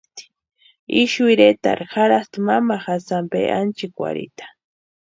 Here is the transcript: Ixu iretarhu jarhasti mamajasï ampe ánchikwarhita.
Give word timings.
Ixu 1.01 1.27
iretarhu 1.33 1.87
jarhasti 1.93 2.45
mamajasï 2.49 3.13
ampe 3.21 3.39
ánchikwarhita. 3.59 4.45